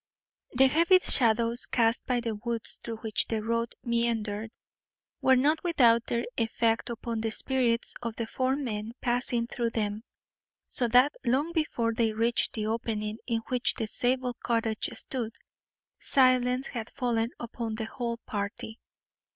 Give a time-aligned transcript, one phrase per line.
[0.53, 4.49] The heavy shadows cast by the woods through which the road meandered
[5.21, 10.01] were not without their effect upon the spirits of the four men passing through them,
[10.67, 15.35] so that long before they reached the opening in which the Zabel cottage stood,
[15.99, 18.79] silence had fallen upon the whole party.